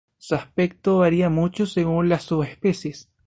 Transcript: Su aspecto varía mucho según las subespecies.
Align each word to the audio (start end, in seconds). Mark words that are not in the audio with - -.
Su 0.17 0.33
aspecto 0.33 0.97
varía 0.97 1.29
mucho 1.29 1.67
según 1.67 2.09
las 2.09 2.23
subespecies. 2.23 3.07